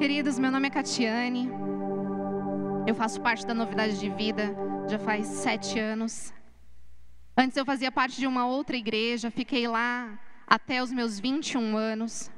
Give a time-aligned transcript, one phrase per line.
[0.00, 1.50] Queridos, meu nome é Catiane.
[2.86, 4.56] Eu faço parte da Novidade de Vida
[4.88, 6.32] já faz sete anos.
[7.36, 12.30] Antes eu fazia parte de uma outra igreja, fiquei lá até os meus 21 anos.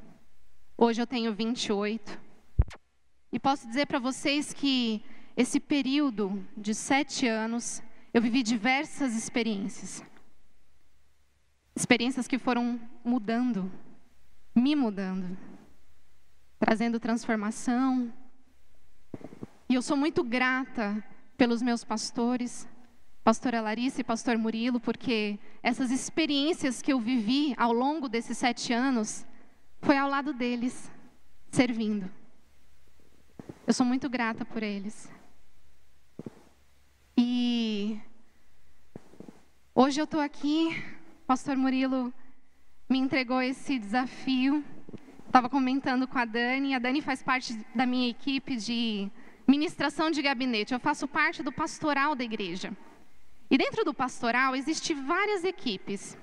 [0.77, 2.19] Hoje eu tenho 28.
[3.31, 5.01] E posso dizer para vocês que
[5.37, 7.81] esse período de sete anos,
[8.13, 10.03] eu vivi diversas experiências.
[11.73, 13.71] Experiências que foram mudando,
[14.53, 15.37] me mudando,
[16.63, 18.13] trazendo transformação.
[19.67, 21.03] E eu sou muito grata
[21.35, 22.65] pelos meus pastores,
[23.21, 28.71] pastora Larissa e pastor Murilo, porque essas experiências que eu vivi ao longo desses sete
[28.71, 29.25] anos
[29.81, 30.89] foi ao lado deles,
[31.51, 32.09] servindo.
[33.67, 35.11] Eu sou muito grata por eles.
[37.17, 37.99] E
[39.75, 40.81] hoje eu estou aqui,
[41.27, 42.13] pastor Murilo
[42.87, 44.63] me entregou esse desafio.
[45.33, 49.09] Estava comentando com a Dani, a Dani faz parte da minha equipe de
[49.47, 50.75] ministração de gabinete.
[50.75, 52.71] Eu faço parte do pastoral da igreja.
[53.49, 56.15] E dentro do pastoral existe várias equipes.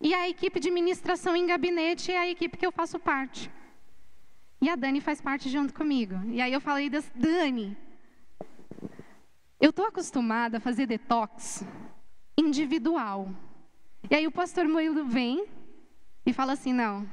[0.00, 3.50] E a equipe de ministração em gabinete é a equipe que eu faço parte.
[4.60, 6.14] E a Dani faz parte junto comigo.
[6.28, 7.76] E aí eu falei, Dani,
[9.60, 11.64] eu estou acostumada a fazer detox
[12.38, 13.28] individual.
[14.08, 15.48] E aí o pastor Moilo vem
[16.24, 17.08] e fala assim: não,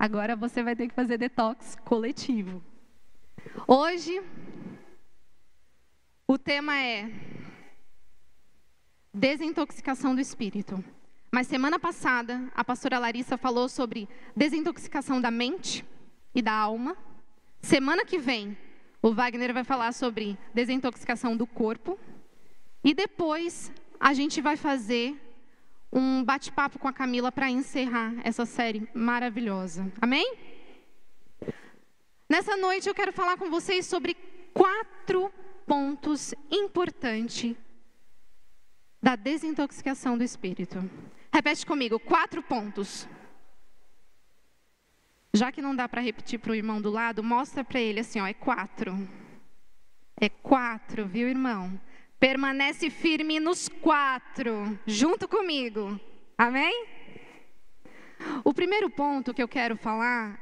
[0.00, 2.62] agora você vai ter que fazer detox coletivo.
[3.68, 4.22] Hoje,
[6.26, 7.10] o tema é
[9.12, 10.82] desintoxicação do espírito.
[11.30, 15.84] Mas semana passada, a pastora Larissa falou sobre desintoxicação da mente
[16.34, 16.96] e da alma.
[17.60, 18.56] Semana que vem,
[19.02, 21.98] o Wagner vai falar sobre desintoxicação do corpo.
[22.82, 25.14] E depois, a gente vai fazer
[25.92, 29.90] um bate-papo com a Camila para encerrar essa série maravilhosa.
[30.00, 30.36] Amém?
[32.28, 34.14] Nessa noite eu quero falar com vocês sobre
[34.54, 35.32] quatro
[35.66, 37.56] pontos importantes
[39.02, 40.78] da desintoxicação do espírito.
[41.32, 43.08] Repete comigo, quatro pontos.
[45.32, 48.20] Já que não dá para repetir para o irmão do lado, mostra para ele assim,
[48.20, 49.08] ó, é quatro.
[50.20, 51.80] É quatro, viu, irmão?
[52.20, 55.98] Permanece firme nos quatro, junto comigo.
[56.36, 56.86] Amém?
[58.44, 60.38] O primeiro ponto que eu quero falar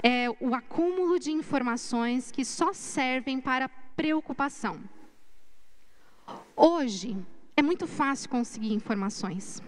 [0.00, 4.80] é o acúmulo de informações que só servem para preocupação.
[6.54, 7.16] Hoje
[7.56, 9.60] é muito fácil conseguir informações.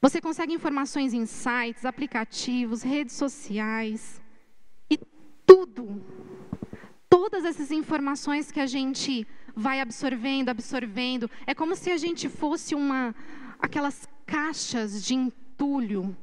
[0.00, 4.22] Você consegue informações em sites, aplicativos, redes sociais
[4.88, 4.98] e
[5.44, 6.02] tudo.
[7.10, 12.74] Todas essas informações que a gente vai absorvendo, absorvendo, é como se a gente fosse
[12.74, 13.14] uma
[13.58, 16.16] aquelas caixas de entulho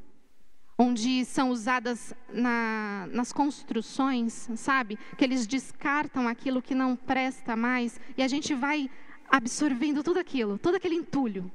[0.78, 4.98] onde são usadas na, nas construções, sabe?
[5.18, 8.90] Que eles descartam aquilo que não presta mais e a gente vai
[9.30, 11.52] absorvendo tudo aquilo, todo aquele entulho.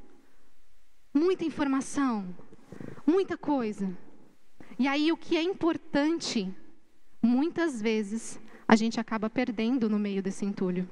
[1.13, 2.35] Muita informação,
[3.07, 3.97] muita coisa.
[4.79, 6.55] E aí o que é importante,
[7.21, 8.39] muitas vezes
[8.69, 10.89] a gente acaba perdendo no meio desse entulho.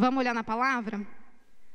[0.00, 1.06] Vamos olhar na palavra?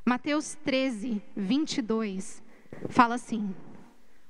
[0.03, 2.41] Mateus 13, 22,
[2.90, 3.56] fala assim: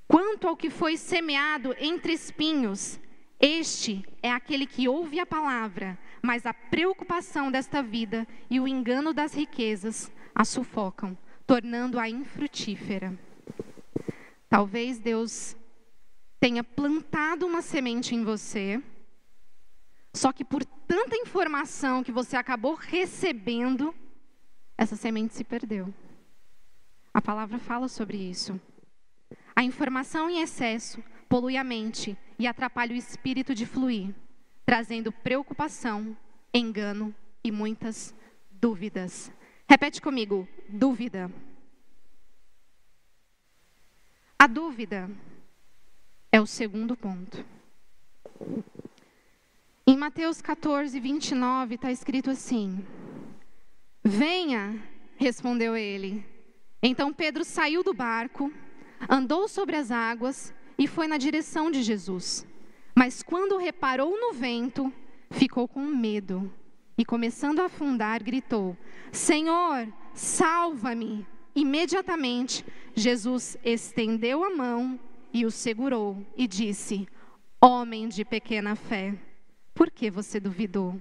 [0.06, 3.00] Quanto ao que foi semeado entre espinhos,
[3.40, 9.14] este é aquele que ouve a palavra, mas a preocupação desta vida e o engano
[9.14, 11.18] das riquezas a sufocam,
[11.48, 13.18] tornando-a infrutífera.
[14.50, 15.56] Talvez Deus
[16.38, 18.84] tenha plantado uma semente em você,
[20.16, 23.94] só que por tanta informação que você acabou recebendo,
[24.78, 25.94] essa semente se perdeu.
[27.14, 28.60] A palavra fala sobre isso.
[29.56, 34.14] A informação em excesso polui a mente e atrapalha o espírito de fluir,
[34.66, 36.16] trazendo preocupação,
[36.54, 38.14] engano e muitas
[38.52, 39.32] dúvidas.
[39.68, 41.32] Repete comigo: dúvida.
[44.38, 45.10] A dúvida
[46.32, 47.46] é o segundo ponto.
[49.88, 52.86] Em Mateus 14, 29, está escrito assim:
[54.04, 54.82] Venha,
[55.16, 56.26] respondeu ele.
[56.82, 58.52] Então Pedro saiu do barco
[59.10, 62.46] andou sobre as águas e foi na direção de Jesus.
[62.96, 64.92] Mas quando reparou no vento,
[65.32, 66.52] ficou com medo
[66.98, 68.78] e, começando a afundar, gritou:
[69.12, 71.26] Senhor, salva-me!
[71.54, 75.00] Imediatamente, Jesus estendeu a mão
[75.34, 77.08] e o segurou e disse:
[77.62, 79.14] Homem de pequena fé,
[79.76, 81.00] por que você duvidou?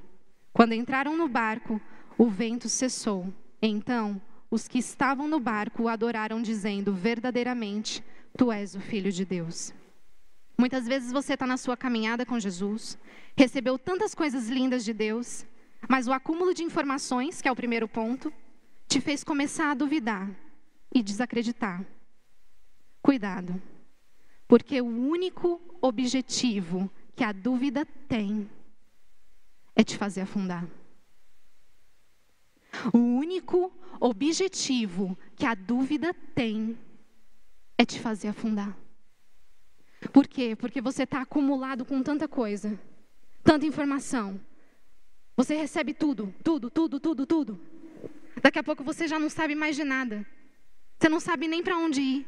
[0.53, 1.81] Quando entraram no barco,
[2.19, 3.33] o vento cessou.
[3.63, 8.05] Então, os que estavam no barco o adoraram, dizendo: Verdadeiramente,
[8.37, 9.73] tu és o Filho de Deus.
[10.59, 12.99] Muitas vezes você está na sua caminhada com Jesus,
[13.37, 15.47] recebeu tantas coisas lindas de Deus,
[15.89, 18.33] mas o acúmulo de informações, que é o primeiro ponto,
[18.87, 20.31] te fez começar a duvidar
[20.93, 21.85] e desacreditar.
[23.03, 23.61] Cuidado,
[24.47, 28.49] porque o único objetivo que a dúvida tem
[29.75, 30.67] é te fazer afundar.
[32.93, 36.79] O único objetivo que a dúvida tem
[37.79, 38.77] é te fazer afundar.
[40.13, 40.55] Por quê?
[40.57, 42.79] Porque você está acumulado com tanta coisa,
[43.43, 44.41] tanta informação.
[45.37, 47.61] Você recebe tudo, tudo, tudo, tudo, tudo.
[48.43, 50.27] Daqui a pouco você já não sabe mais de nada.
[50.99, 52.27] Você não sabe nem para onde ir.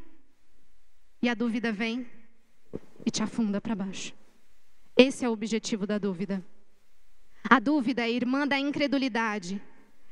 [1.22, 2.06] E a dúvida vem
[3.04, 4.14] e te afunda para baixo.
[4.96, 6.44] Esse é o objetivo da dúvida.
[7.48, 9.62] A dúvida é irmã da incredulidade.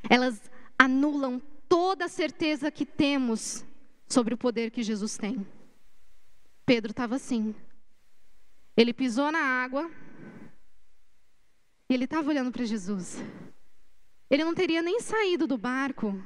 [0.08, 3.64] Elas anulam toda a certeza que temos
[4.08, 5.46] sobre o poder que Jesus tem.
[6.64, 7.54] Pedro estava assim.
[8.76, 9.90] Ele pisou na água
[11.88, 13.22] e ele estava olhando para Jesus.
[14.30, 16.20] Ele não teria nem saído do barco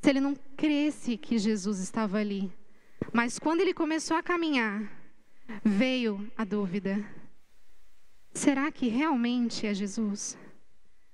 [0.00, 2.52] se ele não cresce que Jesus estava ali.
[3.12, 4.90] Mas quando ele começou a caminhar,
[5.64, 7.04] veio a dúvida:
[8.34, 10.36] será que realmente é Jesus?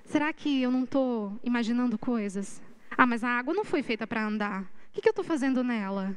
[0.04, 2.60] Será que eu não estou imaginando coisas?
[2.90, 4.62] Ah, mas a água não foi feita para andar.
[4.62, 6.16] O que, que eu estou fazendo nela?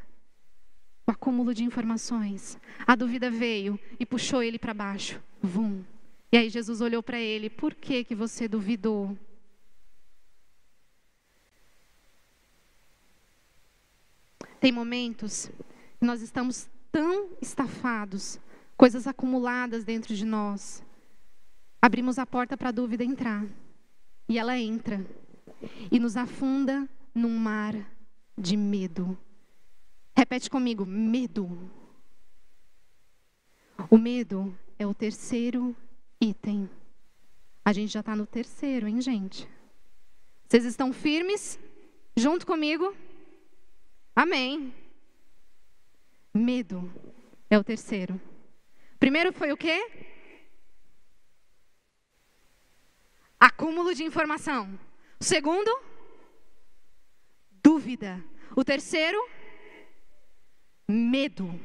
[1.06, 2.58] o acúmulo de informações.
[2.86, 5.22] A dúvida veio e puxou ele para baixo.
[5.42, 5.84] Vum.
[6.32, 9.18] E aí Jesus olhou para ele: Por que, que você duvidou?
[14.60, 15.52] Tem momentos
[16.00, 18.40] que nós estamos tão estafados,
[18.78, 20.82] coisas acumuladas dentro de nós.
[21.84, 23.46] Abrimos a porta para a dúvida entrar.
[24.30, 25.06] E ela entra
[25.92, 27.76] e nos afunda num mar
[28.38, 29.18] de medo.
[30.16, 31.70] Repete comigo: medo.
[33.90, 35.76] O medo é o terceiro
[36.22, 36.70] item.
[37.66, 39.46] A gente já está no terceiro, hein, gente?
[40.48, 41.60] Vocês estão firmes?
[42.16, 42.96] Junto comigo?
[44.16, 44.74] Amém.
[46.34, 46.90] Medo
[47.50, 48.22] é o terceiro.
[48.98, 50.13] Primeiro foi o quê?
[53.46, 54.80] Acúmulo de informação.
[55.20, 55.70] O segundo,
[57.62, 58.24] dúvida.
[58.56, 59.20] O terceiro,
[60.88, 61.60] medo.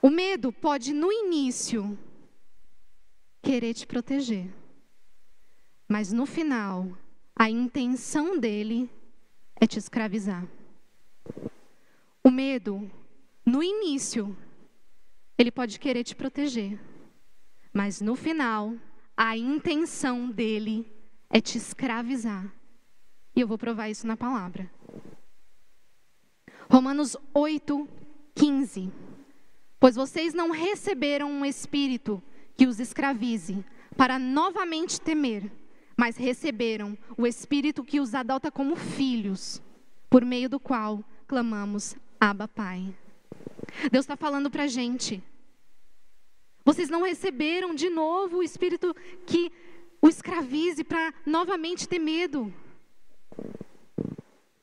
[0.00, 1.98] O medo pode, no início,
[3.42, 4.50] querer te proteger,
[5.86, 6.96] mas no final,
[7.36, 8.88] a intenção dele
[9.60, 10.48] é te escravizar.
[12.24, 12.90] O medo,
[13.44, 14.34] no início,
[15.36, 16.80] ele pode querer te proteger,
[17.70, 18.78] mas no final,
[19.22, 20.90] a intenção dele
[21.28, 22.50] é te escravizar.
[23.36, 24.70] E eu vou provar isso na palavra.
[26.70, 27.86] Romanos 8,
[28.34, 28.90] 15.
[29.78, 32.22] Pois vocês não receberam um espírito
[32.56, 33.62] que os escravize,
[33.94, 35.52] para novamente temer,
[35.98, 39.60] mas receberam o espírito que os adota como filhos,
[40.08, 42.96] por meio do qual clamamos, Abba Pai.
[43.92, 45.22] Deus está falando para a gente.
[46.70, 48.94] Vocês não receberam de novo o espírito
[49.26, 49.50] que
[50.00, 52.54] o escravize para novamente ter medo.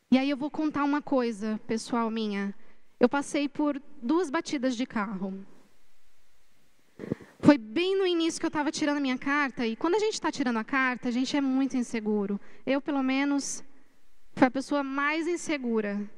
[0.10, 2.56] E aí eu vou contar uma coisa, pessoal minha.
[2.98, 5.46] Eu passei por duas batidas de carro.
[7.40, 10.14] Foi bem no início que eu estava tirando a minha carta, e quando a gente
[10.14, 12.40] está tirando a carta, a gente é muito inseguro.
[12.66, 13.66] Eu, pelo menos,
[14.32, 16.10] fui a pessoa mais insegura.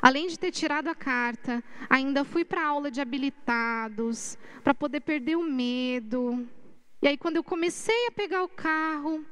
[0.00, 5.00] Além de ter tirado a carta, ainda fui para a aula de habilitados, para poder
[5.00, 6.48] perder o medo.
[7.02, 9.24] E aí, quando eu comecei a pegar o carro,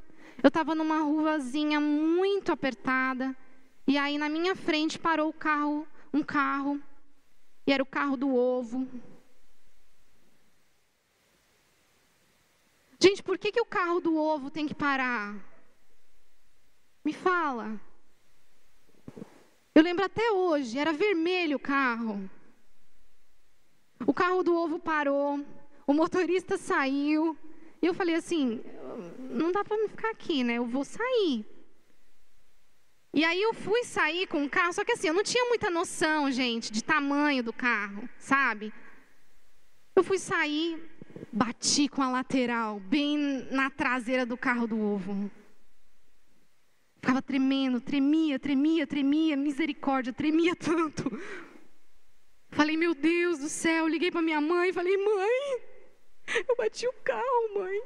[0.42, 3.34] eu estava numa ruazinha muito apertada.
[3.86, 6.80] E aí na minha frente parou o carro, um carro,
[7.66, 8.86] e era o carro do ovo.
[12.98, 15.36] Gente, por que, que o carro do ovo tem que parar?
[17.04, 17.80] Me fala.
[19.76, 22.30] Eu lembro até hoje, era vermelho o carro.
[24.06, 25.44] O carro do ovo parou,
[25.86, 27.36] o motorista saiu.
[27.82, 28.64] E eu falei assim:
[29.18, 30.54] não dá para me ficar aqui, né?
[30.54, 31.44] Eu vou sair.
[33.12, 35.68] E aí eu fui sair com o carro, só que assim, eu não tinha muita
[35.68, 38.72] noção, gente, de tamanho do carro, sabe?
[39.94, 40.82] Eu fui sair,
[41.30, 45.30] bati com a lateral, bem na traseira do carro do ovo.
[47.06, 51.04] Ficava tremendo, tremia, tremia, tremia, misericórdia, tremia tanto.
[52.50, 55.60] Falei, meu Deus do céu, liguei para minha mãe, falei, mãe,
[56.48, 57.80] eu bati o carro, mãe.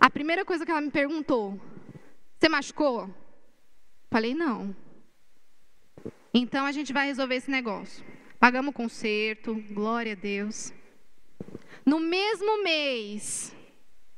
[0.00, 1.60] A primeira coisa que ela me perguntou,
[2.38, 3.14] você machucou?
[4.10, 4.74] Falei, não.
[6.32, 8.02] Então a gente vai resolver esse negócio.
[8.38, 10.72] Pagamos o conserto, glória a Deus.
[11.84, 13.54] No mesmo mês,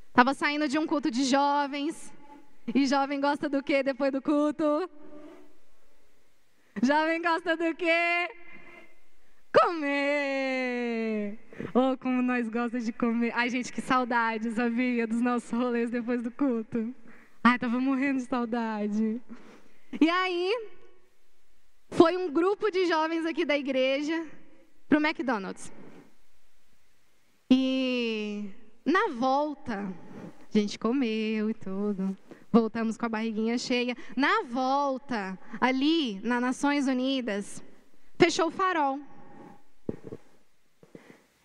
[0.07, 2.13] estava saindo de um culto de jovens.
[2.75, 4.89] E jovem gosta do que depois do culto?
[6.83, 8.31] Jovem gosta do quê?
[9.53, 11.39] Comer!
[11.75, 13.33] Oh, como nós gostamos de comer.
[13.35, 15.07] Ai, gente, que saudade, sabia?
[15.07, 16.95] Dos nossos rolês depois do culto.
[17.45, 19.21] Ai, tava morrendo de saudade.
[20.01, 20.71] E aí,
[21.91, 24.27] foi um grupo de jovens aqui da igreja
[24.89, 25.73] para o McDonald's.
[27.51, 28.51] E
[28.85, 29.93] na volta,
[30.55, 32.17] a gente comeu e tudo.
[32.53, 33.97] Voltamos com a barriguinha cheia.
[34.15, 37.65] Na volta, ali nas Nações Unidas,
[38.19, 39.01] fechou o farol.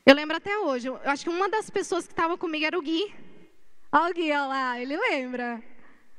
[0.05, 0.89] Eu lembro até hoje.
[0.89, 3.15] Eu acho que uma das pessoas que estava comigo era o Gui.
[3.89, 5.63] Olha o Gui, olha lá, ele lembra.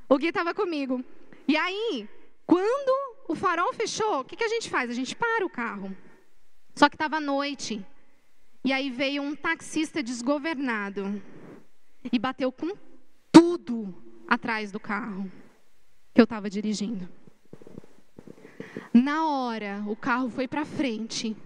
[0.08, 1.04] O Gui estava comigo.
[1.46, 2.08] E aí,
[2.46, 4.88] quando o farol fechou, o que, que a gente faz?
[4.88, 5.94] A gente para o carro.
[6.74, 7.84] Só que estava noite.
[8.64, 11.22] E aí veio um taxista desgovernado
[12.10, 12.74] e bateu com
[13.30, 15.28] tudo atrás do carro
[16.14, 17.08] que eu estava dirigindo.
[18.94, 21.36] Na hora, o carro foi para frente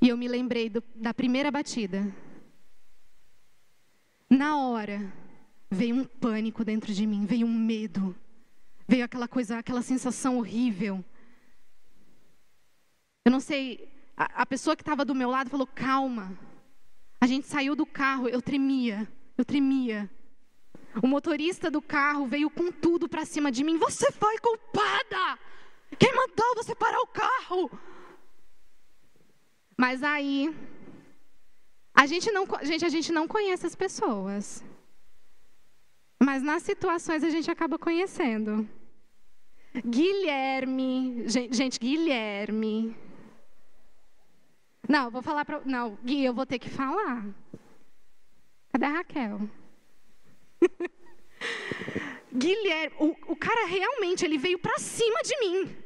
[0.00, 2.10] e eu me lembrei do, da primeira batida.
[4.30, 5.12] Na hora,
[5.70, 8.14] veio um pânico dentro de mim, veio um medo
[8.88, 11.04] veio aquela coisa, aquela sensação horrível.
[13.24, 16.36] Eu não sei, a, a pessoa que estava do meu lado falou: calma.
[17.20, 20.08] A gente saiu do carro, eu tremia, eu tremia.
[21.02, 23.78] O motorista do carro veio com tudo para cima de mim.
[23.78, 25.38] Você foi culpada!
[25.98, 27.70] Quem mandou você parar o carro?
[29.76, 30.54] Mas aí,
[31.94, 34.64] a gente não, gente, a gente não conhece as pessoas.
[36.20, 38.68] Mas nas situações a gente acaba conhecendo.
[39.84, 42.96] Guilherme, gente, Guilherme.
[44.88, 45.60] Não, vou falar para.
[45.64, 47.26] Não, Gui, eu vou ter que falar.
[48.72, 49.48] Cadê a Raquel?
[52.32, 55.76] Guilherme, o, o cara realmente ele veio para cima de mim.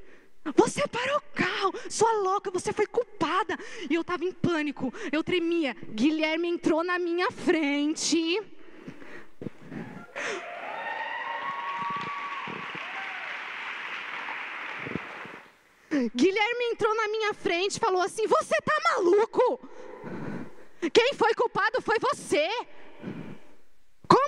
[0.56, 3.56] Você parou o carro, sua louca, você foi culpada.
[3.88, 5.76] E eu estava em pânico, eu tremia.
[5.90, 8.42] Guilherme entrou na minha frente.
[16.14, 19.60] Guilherme entrou na minha frente e falou assim: Você tá maluco?
[20.92, 22.48] Quem foi culpado foi você.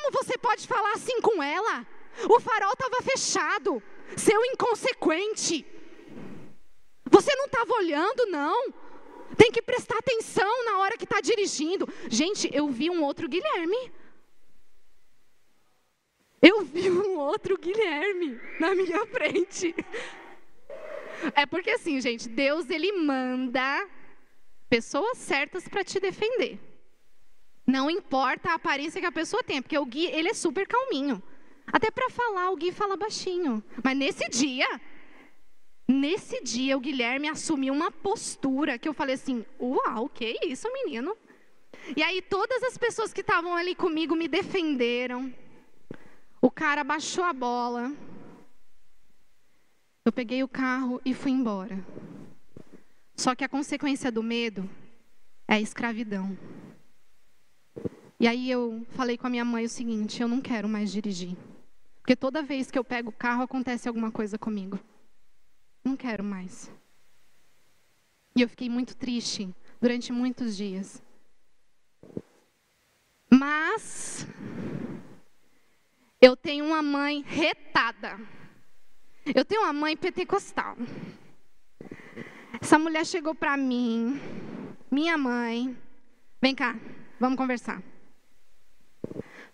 [0.04, 1.86] Como você pode falar assim com ela?
[2.28, 3.82] O farol estava fechado.
[4.16, 5.64] Seu inconsequente.
[7.10, 8.74] Você não estava olhando, não.
[9.34, 11.88] Tem que prestar atenção na hora que está dirigindo.
[12.10, 13.92] Gente, eu vi um outro Guilherme.
[16.42, 19.74] Eu vi um outro Guilherme na minha frente.
[21.34, 23.88] É porque assim, gente, Deus ele manda
[24.68, 26.73] pessoas certas para te defender.
[27.66, 31.22] Não importa a aparência que a pessoa tem, porque o Gui, ele é super calminho.
[31.66, 33.64] Até para falar, o Gui fala baixinho.
[33.82, 34.80] Mas nesse dia,
[35.88, 41.16] nesse dia, o Guilherme assumiu uma postura que eu falei assim: Uau, que isso, menino?
[41.96, 45.32] E aí, todas as pessoas que estavam ali comigo me defenderam.
[46.40, 47.92] O cara baixou a bola.
[50.04, 51.82] Eu peguei o carro e fui embora.
[53.16, 54.68] Só que a consequência do medo
[55.48, 56.36] é a escravidão.
[58.24, 61.36] E aí eu falei com a minha mãe o seguinte: eu não quero mais dirigir.
[62.00, 64.80] Porque toda vez que eu pego o carro acontece alguma coisa comigo.
[65.84, 66.72] Não quero mais.
[68.34, 71.02] E eu fiquei muito triste durante muitos dias.
[73.28, 74.26] Mas
[76.18, 78.18] eu tenho uma mãe retada.
[79.34, 80.78] Eu tenho uma mãe pentecostal.
[82.58, 84.18] Essa mulher chegou para mim,
[84.90, 85.76] minha mãe,
[86.40, 86.74] vem cá,
[87.20, 87.82] vamos conversar.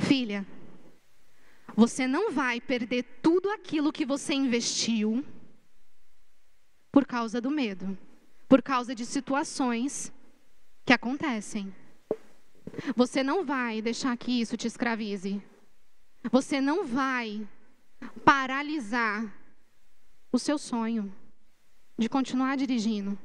[0.00, 0.46] Filha,
[1.76, 5.24] você não vai perder tudo aquilo que você investiu
[6.90, 7.96] por causa do medo,
[8.48, 10.12] por causa de situações
[10.84, 11.74] que acontecem.
[12.96, 15.42] Você não vai deixar que isso te escravize.
[16.30, 17.46] Você não vai
[18.24, 19.32] paralisar
[20.32, 21.14] o seu sonho
[21.98, 23.18] de continuar dirigindo.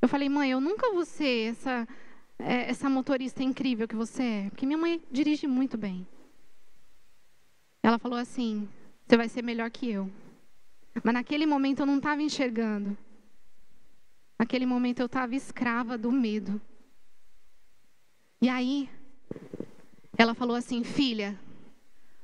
[0.00, 1.88] Eu falei, mãe, eu nunca vou ser essa,
[2.38, 6.06] é, essa motorista incrível que você é, porque minha mãe dirige muito bem.
[7.82, 8.68] Ela falou assim:
[9.06, 10.10] você vai ser melhor que eu.
[11.02, 12.96] Mas naquele momento eu não estava enxergando.
[14.38, 16.60] Naquele momento eu estava escrava do medo.
[18.40, 18.88] E aí,
[20.16, 21.38] ela falou assim: filha,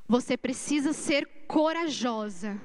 [0.07, 2.61] você precisa ser corajosa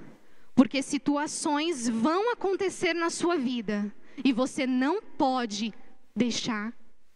[0.56, 5.74] porque situações vão acontecer na sua vida e você não pode
[6.16, 6.74] deixar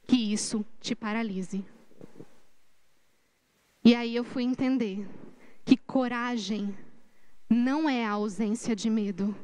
[0.10, 1.64] que isso te paralise.
[3.86, 5.08] E aí eu fui entender
[5.64, 6.76] que coragem
[7.48, 9.36] não é a ausência de medo.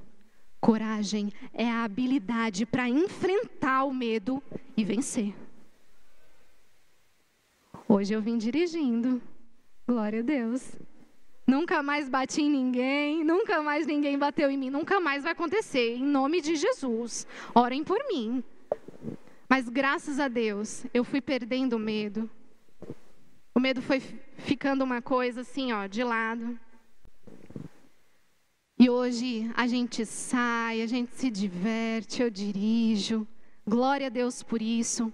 [0.59, 4.41] Coragem é a habilidade para enfrentar o medo
[4.75, 5.35] e vencer.
[7.87, 9.21] Hoje eu vim dirigindo.
[9.87, 10.75] Glória a Deus.
[11.45, 15.97] Nunca mais bati em ninguém, nunca mais ninguém bateu em mim, nunca mais vai acontecer.
[15.97, 18.43] Em nome de Jesus, orem por mim.
[19.55, 22.29] Mas graças a Deus, eu fui perdendo o medo.
[23.55, 24.01] O medo foi
[24.35, 26.59] ficando uma coisa assim, ó, de lado.
[28.77, 33.25] E hoje a gente sai, a gente se diverte, eu dirijo.
[33.65, 35.09] Glória a Deus por isso.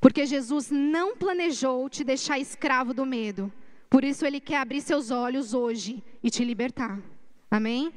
[0.00, 3.52] Porque Jesus não planejou te deixar escravo do medo.
[3.90, 6.98] Por isso ele quer abrir seus olhos hoje e te libertar.
[7.50, 7.92] Amém?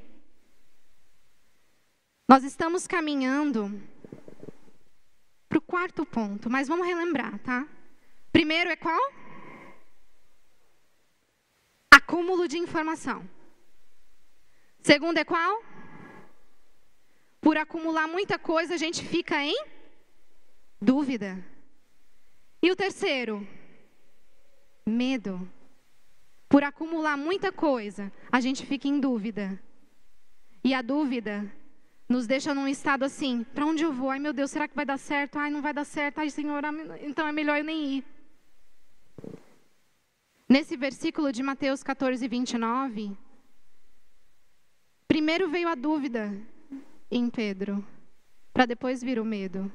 [2.28, 3.82] Nós estamos caminhando
[5.54, 7.68] para o quarto ponto, mas vamos relembrar, tá?
[8.32, 9.00] Primeiro é qual?
[11.92, 13.30] Acúmulo de informação.
[14.80, 15.64] Segundo é qual?
[17.40, 19.56] Por acumular muita coisa, a gente fica em
[20.82, 21.38] dúvida.
[22.60, 23.48] E o terceiro?
[24.84, 25.48] Medo.
[26.50, 29.62] Por acumular muita coisa, a gente fica em dúvida.
[30.64, 31.46] E a dúvida
[32.14, 34.12] nos deixa num estado assim: para onde eu vou?
[34.12, 35.40] Ai meu Deus, será que vai dar certo?
[35.40, 36.20] Ai, não vai dar certo.
[36.20, 36.62] Ai, Senhor,
[37.02, 38.06] então é melhor eu nem ir.
[40.48, 43.18] Nesse versículo de Mateus 14, 29,
[45.08, 46.32] primeiro veio a dúvida
[47.10, 47.84] em Pedro,
[48.54, 49.72] para depois vir o medo.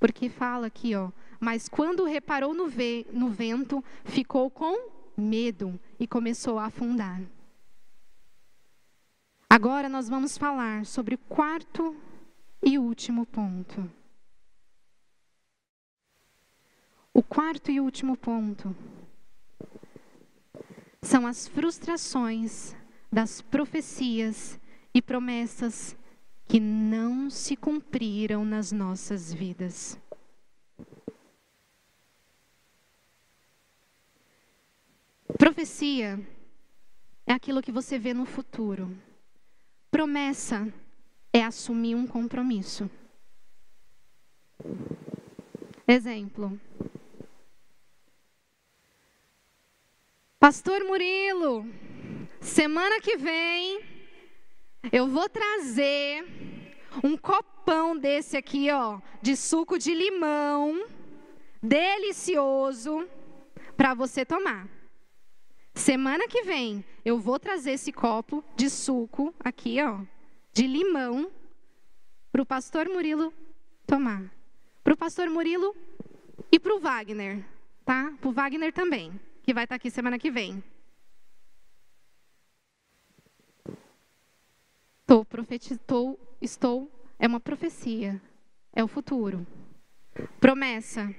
[0.00, 6.06] Porque fala aqui, ó, mas quando reparou no, ve no vento, ficou com medo e
[6.08, 7.22] começou a afundar.
[9.54, 11.96] Agora nós vamos falar sobre o quarto
[12.60, 13.88] e último ponto.
[17.12, 18.74] O quarto e último ponto
[21.00, 22.74] são as frustrações
[23.12, 24.58] das profecias
[24.92, 25.96] e promessas
[26.48, 29.96] que não se cumpriram nas nossas vidas.
[35.38, 36.18] Profecia
[37.24, 39.13] é aquilo que você vê no futuro.
[39.94, 40.74] Promessa
[41.32, 42.90] é assumir um compromisso.
[45.86, 46.60] Exemplo.
[50.40, 51.64] Pastor Murilo,
[52.40, 53.84] semana que vem
[54.90, 56.26] eu vou trazer
[57.04, 60.88] um copão desse aqui, ó, de suco de limão,
[61.62, 63.08] delicioso,
[63.76, 64.68] para você tomar.
[65.74, 70.00] Semana que vem eu vou trazer esse copo de suco aqui, ó,
[70.52, 71.30] de limão,
[72.30, 73.34] para o pastor Murilo
[73.86, 74.32] tomar.
[74.82, 75.74] Para o pastor Murilo
[76.50, 77.44] e para o Wagner,
[77.84, 78.12] tá?
[78.20, 80.62] Para o Wagner também, que vai estar tá aqui semana que vem.
[85.00, 88.20] Estou profetizou, estou, é uma profecia,
[88.72, 89.46] é o futuro.
[90.40, 91.14] Promessa.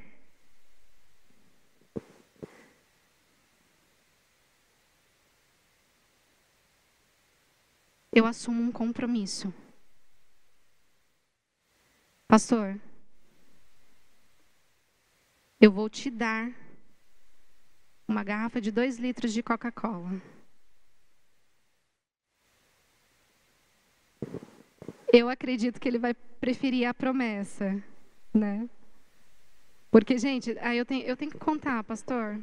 [8.15, 9.54] Eu assumo um compromisso.
[12.25, 12.80] Pastor,
[15.60, 16.49] eu vou te dar
[18.08, 20.21] uma garrafa de dois litros de Coca-Cola.
[25.12, 27.84] Eu acredito que ele vai preferir a promessa,
[28.34, 28.69] né?
[29.91, 32.39] Porque, gente, aí eu tenho, eu tenho que contar, pastor.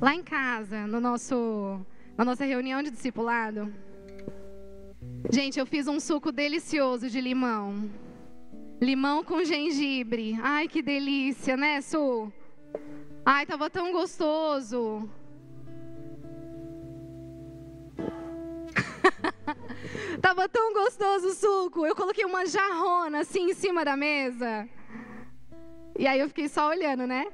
[0.00, 1.80] Lá em casa, no nosso,
[2.16, 3.72] na nossa reunião de discipulado,
[5.30, 7.90] Gente, eu fiz um suco delicioso de limão.
[8.80, 10.38] Limão com gengibre.
[10.40, 12.32] Ai, que delícia, né, Su?
[13.24, 15.10] Ai, tava tão gostoso.
[20.22, 21.84] tava tão gostoso o suco.
[21.84, 24.68] Eu coloquei uma jarrona assim em cima da mesa.
[25.98, 27.26] E aí eu fiquei só olhando, né?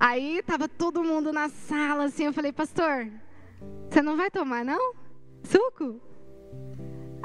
[0.00, 3.08] Aí tava todo mundo na sala assim, eu falei: "Pastor,
[3.88, 4.94] você não vai tomar não?
[5.44, 6.00] Suco?"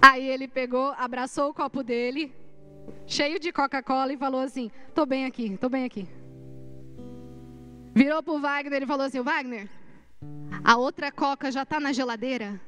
[0.02, 2.34] Aí ele pegou, abraçou o copo dele,
[3.06, 6.08] cheio de Coca-Cola, e falou assim: Tô bem aqui, tô bem aqui.
[7.96, 9.70] Virou pro Wagner e falou assim: Wagner,
[10.64, 12.62] a outra Coca já tá na geladeira?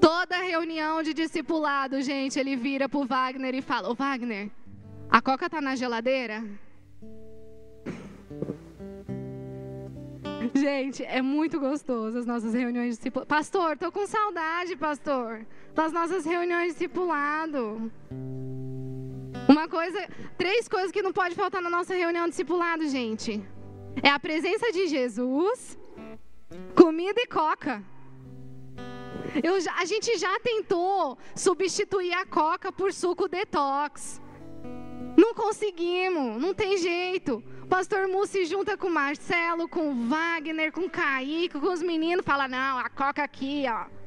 [0.00, 4.50] Toda reunião de discipulado, gente, ele vira pro Wagner e fala: Ô Wagner,
[5.10, 6.42] a Coca tá na geladeira?
[10.54, 13.28] Gente, é muito gostoso as nossas reuniões de discipulado.
[13.28, 15.46] Pastor, tô com saudade, pastor,
[15.78, 17.60] das nossas reuniões de discipulado.
[19.48, 20.00] Uma coisa,
[20.36, 23.40] três coisas que não pode faltar na nossa reunião discipulado, gente.
[24.02, 25.78] É a presença de Jesus,
[26.74, 27.80] comida e coca.
[29.64, 34.20] Já, a gente já tentou substituir a coca por suco detox.
[35.16, 37.40] Não conseguimos, não tem jeito.
[37.68, 42.48] Pastor Mu se junta com Marcelo, com Wagner, com o Kaique, com os meninos, fala:
[42.48, 43.97] não, a coca aqui, ó.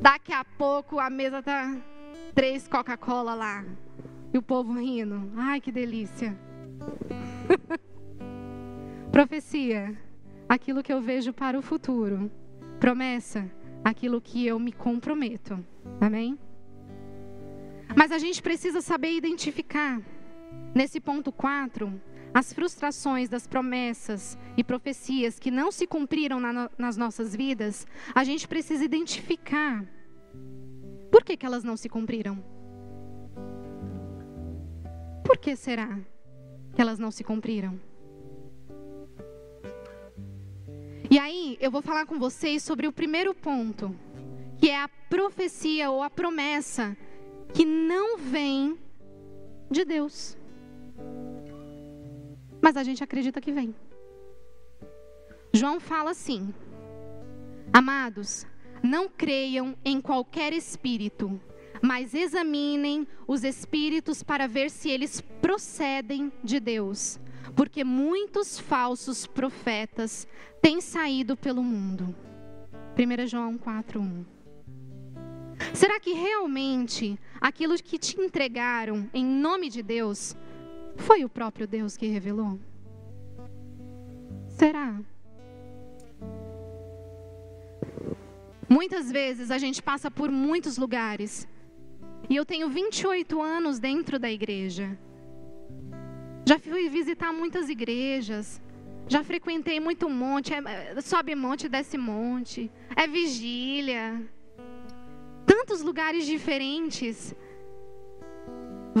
[0.00, 1.76] Daqui a pouco a mesa tá
[2.34, 3.64] três Coca-Cola lá.
[4.32, 5.30] E o povo rindo.
[5.36, 6.38] Ai, que delícia.
[9.10, 9.96] Profecia,
[10.48, 12.30] aquilo que eu vejo para o futuro.
[12.78, 13.50] Promessa,
[13.84, 15.64] aquilo que eu me comprometo.
[16.00, 16.38] Amém?
[17.96, 20.00] Mas a gente precisa saber identificar,
[20.74, 21.92] nesse ponto 4,
[22.32, 27.86] as frustrações das promessas e profecias que não se cumpriram na, nas nossas vidas.
[28.14, 29.84] A gente precisa identificar
[31.10, 32.42] por que, que elas não se cumpriram.
[35.24, 35.98] Por que será
[36.74, 37.78] que elas não se cumpriram?
[41.10, 43.94] E aí, eu vou falar com vocês sobre o primeiro ponto,
[44.58, 46.94] que é a profecia ou a promessa
[47.54, 48.78] que não vem
[49.70, 50.36] de Deus.
[52.68, 53.74] Mas a gente acredita que vem.
[55.54, 56.52] João fala assim:
[57.72, 58.46] Amados,
[58.82, 61.40] não creiam em qualquer espírito,
[61.80, 67.18] mas examinem os espíritos para ver se eles procedem de Deus,
[67.56, 70.28] porque muitos falsos profetas
[70.60, 72.14] têm saído pelo mundo.
[72.98, 74.26] 1 João 4:1
[75.72, 80.36] Será que realmente aquilo que te entregaram em nome de Deus
[80.98, 82.58] foi o próprio Deus que revelou?
[84.48, 85.00] Será?
[88.68, 91.48] Muitas vezes a gente passa por muitos lugares.
[92.28, 94.98] E eu tenho 28 anos dentro da igreja.
[96.44, 98.60] Já fui visitar muitas igrejas.
[99.06, 100.52] Já frequentei muito monte.
[100.52, 102.70] É, sobe monte, desce monte.
[102.94, 104.20] É vigília
[105.68, 107.34] tantos lugares diferentes.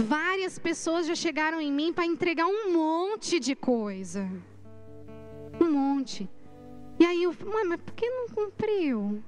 [0.06, 4.30] Várias pessoas já chegaram em mim para entregar um monte de coisa.
[5.60, 6.28] Um monte.
[7.00, 9.22] E aí eu, mãe, mas por que não cumpriu?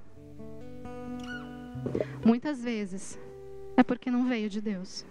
[2.25, 3.19] Muitas vezes
[3.77, 5.05] é porque não veio de Deus.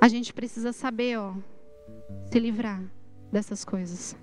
[0.00, 1.34] A gente precisa saber, ó,
[2.30, 2.82] se livrar
[3.30, 4.16] dessas coisas.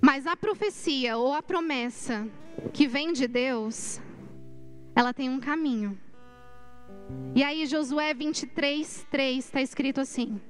[0.00, 2.28] Mas a profecia ou a promessa
[2.72, 4.00] que vem de Deus,
[4.94, 5.96] ela tem um caminho.
[7.34, 10.40] E aí, Josué 23, 3 está escrito assim: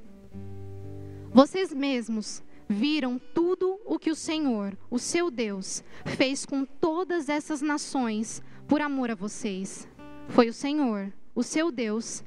[1.33, 7.61] Vocês mesmos viram tudo o que o Senhor, o seu Deus, fez com todas essas
[7.61, 9.89] nações por amor a vocês.
[10.29, 12.25] Foi o Senhor, o seu Deus,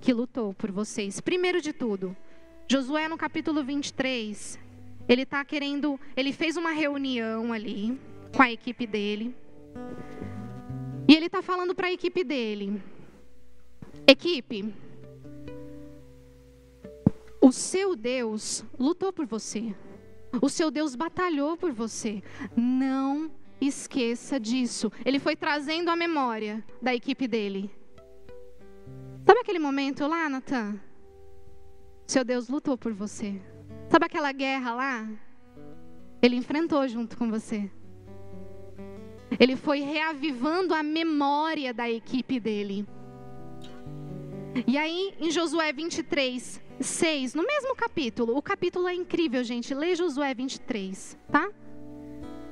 [0.00, 1.20] que lutou por vocês.
[1.20, 2.16] Primeiro de tudo,
[2.70, 4.58] Josué no capítulo 23,
[5.08, 7.98] ele está querendo, ele fez uma reunião ali
[8.34, 9.34] com a equipe dele.
[11.06, 12.82] E ele está falando para a equipe dele:
[14.10, 14.74] Equipe,
[17.42, 19.74] o seu Deus lutou por você.
[20.40, 22.22] O seu Deus batalhou por você.
[22.56, 24.90] Não esqueça disso.
[25.04, 27.70] Ele foi trazendo a memória da equipe dele.
[29.26, 30.80] Sabe aquele momento lá, Natan?
[32.06, 33.38] Seu Deus lutou por você.
[33.90, 35.10] Sabe aquela guerra lá?
[36.22, 37.70] Ele enfrentou junto com você.
[39.38, 42.86] Ele foi reavivando a memória da equipe dele.
[44.66, 49.74] E aí, em Josué 23, 6, no mesmo capítulo, o capítulo é incrível, gente.
[49.74, 51.50] Lê Josué 23, tá?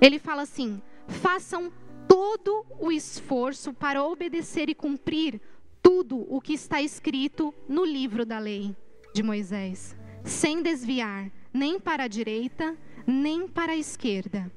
[0.00, 1.72] Ele fala assim: façam
[2.08, 5.40] todo o esforço para obedecer e cumprir
[5.82, 8.76] tudo o que está escrito no livro da lei
[9.12, 14.50] de Moisés, sem desviar nem para a direita, nem para a esquerda.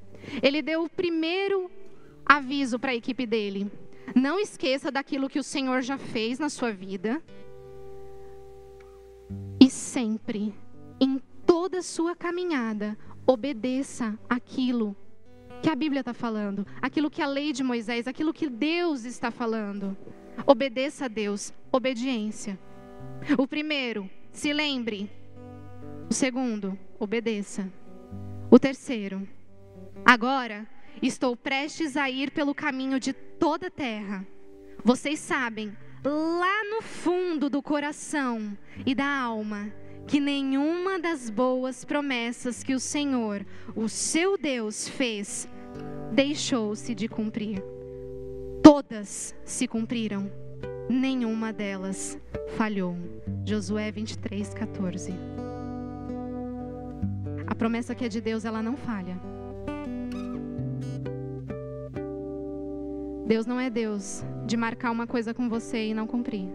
[0.44, 1.72] Ele deu o primeiro
[2.26, 3.72] aviso para a equipe dele:
[4.16, 7.22] não esqueça daquilo que o Senhor já fez na sua vida.
[9.60, 10.54] E sempre,
[11.00, 14.96] em toda a sua caminhada, obedeça aquilo
[15.62, 19.30] que a Bíblia está falando, aquilo que a lei de Moisés, aquilo que Deus está
[19.30, 19.96] falando.
[20.48, 22.58] Obedeça a Deus, obediência.
[23.38, 25.12] O primeiro, se lembre.
[26.10, 27.72] O segundo, obedeça.
[28.50, 29.28] O terceiro,
[30.06, 30.68] agora
[31.02, 34.26] Estou prestes a ir pelo caminho de toda a terra.
[34.84, 39.72] Vocês sabem, lá no fundo do coração e da alma,
[40.08, 45.48] que nenhuma das boas promessas que o Senhor, o seu Deus, fez,
[46.12, 47.62] deixou-se de cumprir.
[48.64, 50.32] Todas se cumpriram.
[50.90, 52.18] nenhuma delas
[52.58, 52.96] falhou.
[53.46, 55.14] Josué 23, 14.
[57.46, 59.29] A promessa que é de Deus, ela não falha.
[63.30, 66.50] Deus não é Deus de marcar uma coisa com você e não cumprir.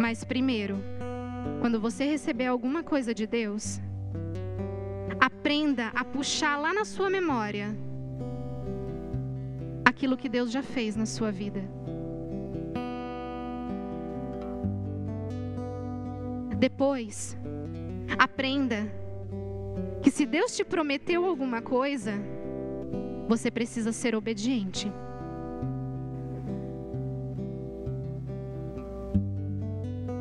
[0.00, 0.82] Mas primeiro,
[1.60, 3.78] quando você receber alguma coisa de Deus,
[5.20, 7.76] aprenda a puxar lá na sua memória
[9.84, 11.62] aquilo que Deus já fez na sua vida.
[16.58, 17.36] Depois,
[18.18, 18.90] aprenda
[20.02, 22.14] que se Deus te prometeu alguma coisa,
[23.28, 24.90] você precisa ser obediente.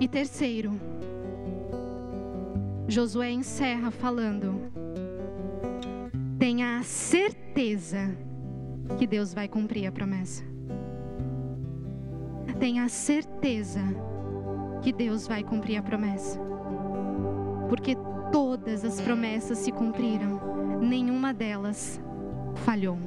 [0.01, 0.71] E terceiro,
[2.87, 4.55] Josué encerra falando:
[6.39, 8.17] tenha a certeza
[8.97, 10.43] que Deus vai cumprir a promessa.
[12.59, 13.81] Tenha a certeza
[14.81, 16.39] que Deus vai cumprir a promessa.
[17.69, 17.95] Porque
[18.31, 22.01] todas as promessas se cumpriram, nenhuma delas
[22.65, 22.97] falhou.